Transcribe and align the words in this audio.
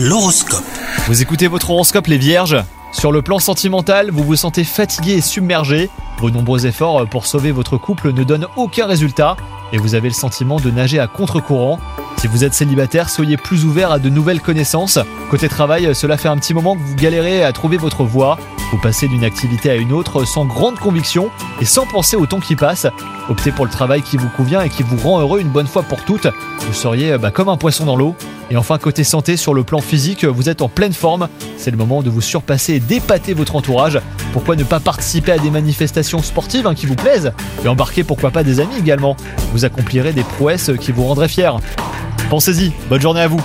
L'horoscope. 0.00 0.62
Vous 1.08 1.22
écoutez 1.22 1.48
votre 1.48 1.70
horoscope 1.70 2.06
les 2.06 2.18
vierges? 2.18 2.56
Sur 2.92 3.10
le 3.10 3.20
plan 3.20 3.40
sentimental, 3.40 4.12
vous 4.12 4.22
vous 4.22 4.36
sentez 4.36 4.62
fatigué 4.62 5.14
et 5.14 5.20
submergé. 5.20 5.90
Vos 6.18 6.30
nombreux 6.30 6.66
efforts 6.66 7.04
pour 7.08 7.26
sauver 7.26 7.50
votre 7.50 7.78
couple 7.78 8.12
ne 8.12 8.22
donnent 8.22 8.46
aucun 8.54 8.86
résultat 8.86 9.36
et 9.72 9.76
vous 9.76 9.96
avez 9.96 10.06
le 10.06 10.14
sentiment 10.14 10.60
de 10.60 10.70
nager 10.70 11.00
à 11.00 11.08
contre-courant. 11.08 11.80
Si 12.16 12.28
vous 12.28 12.44
êtes 12.44 12.54
célibataire, 12.54 13.10
soyez 13.10 13.36
plus 13.36 13.64
ouvert 13.64 13.90
à 13.90 13.98
de 13.98 14.08
nouvelles 14.08 14.40
connaissances. 14.40 15.00
Côté 15.30 15.48
travail, 15.48 15.92
cela 15.96 16.16
fait 16.16 16.28
un 16.28 16.38
petit 16.38 16.54
moment 16.54 16.76
que 16.76 16.82
vous 16.82 16.94
galérez 16.94 17.42
à 17.42 17.52
trouver 17.52 17.76
votre 17.76 18.04
voie. 18.04 18.38
Vous 18.70 18.78
passez 18.78 19.08
d'une 19.08 19.24
activité 19.24 19.68
à 19.68 19.74
une 19.74 19.92
autre 19.92 20.24
sans 20.24 20.44
grande 20.44 20.78
conviction 20.78 21.28
et 21.60 21.64
sans 21.64 21.86
penser 21.86 22.16
au 22.16 22.26
temps 22.26 22.38
qui 22.38 22.54
passe. 22.54 22.86
Optez 23.28 23.50
pour 23.50 23.64
le 23.64 23.72
travail 23.72 24.02
qui 24.02 24.16
vous 24.16 24.28
convient 24.36 24.62
et 24.62 24.68
qui 24.68 24.84
vous 24.84 24.96
rend 24.96 25.18
heureux 25.18 25.40
une 25.40 25.50
bonne 25.50 25.66
fois 25.66 25.82
pour 25.82 26.04
toutes. 26.04 26.28
Vous 26.60 26.72
seriez 26.72 27.18
bah, 27.18 27.32
comme 27.32 27.48
un 27.48 27.56
poisson 27.56 27.84
dans 27.84 27.96
l'eau. 27.96 28.14
Et 28.50 28.56
enfin, 28.56 28.78
côté 28.78 29.04
santé, 29.04 29.36
sur 29.36 29.52
le 29.52 29.62
plan 29.62 29.80
physique, 29.80 30.24
vous 30.24 30.48
êtes 30.48 30.62
en 30.62 30.68
pleine 30.68 30.92
forme. 30.92 31.28
C'est 31.56 31.70
le 31.70 31.76
moment 31.76 32.02
de 32.02 32.10
vous 32.10 32.20
surpasser 32.20 32.74
et 32.74 32.80
d'épater 32.80 33.34
votre 33.34 33.56
entourage. 33.56 34.00
Pourquoi 34.32 34.56
ne 34.56 34.64
pas 34.64 34.80
participer 34.80 35.32
à 35.32 35.38
des 35.38 35.50
manifestations 35.50 36.22
sportives 36.22 36.66
hein, 36.66 36.74
qui 36.74 36.86
vous 36.86 36.96
plaisent 36.96 37.32
Et 37.64 37.68
embarquer 37.68 38.04
pourquoi 38.04 38.30
pas 38.30 38.44
des 38.44 38.60
amis 38.60 38.78
également. 38.78 39.16
Vous 39.52 39.64
accomplirez 39.64 40.12
des 40.12 40.22
prouesses 40.22 40.70
qui 40.80 40.92
vous 40.92 41.04
rendraient 41.04 41.28
fiers. 41.28 41.52
Pensez-y, 42.30 42.72
bonne 42.88 43.00
journée 43.00 43.20
à 43.20 43.28
vous 43.28 43.42